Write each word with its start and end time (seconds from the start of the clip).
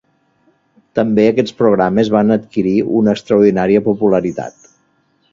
També 0.99 1.25
aquests 1.31 1.55
programes 1.59 2.09
van 2.15 2.35
adquirir 2.35 2.73
una 3.01 3.13
extraordinària 3.15 3.83
popularitat. 3.89 4.57